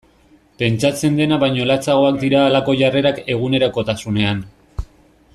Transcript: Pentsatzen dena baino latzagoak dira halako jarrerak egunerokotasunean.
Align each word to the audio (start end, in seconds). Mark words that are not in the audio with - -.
Pentsatzen 0.61 1.19
dena 1.19 1.37
baino 1.43 1.67
latzagoak 1.71 2.17
dira 2.23 2.41
halako 2.45 2.75
jarrerak 2.79 3.21
egunerokotasunean. 3.35 4.41